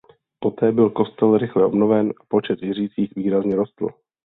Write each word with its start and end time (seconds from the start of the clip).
Poté 0.39 0.71
byl 0.71 0.89
kostel 0.89 1.37
rychle 1.37 1.65
obnoven 1.65 2.09
a 2.21 2.23
počet 2.29 2.61
věřících 2.61 3.15
výrazně 3.15 3.55
rostl. 3.55 3.87